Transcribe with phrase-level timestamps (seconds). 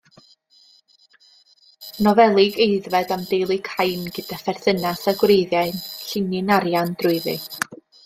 [2.07, 5.81] Nofelig aeddfed am deulu Cain gyda pherthynas a gwreiddiau'n
[6.11, 7.41] llinyn arian drwyddi.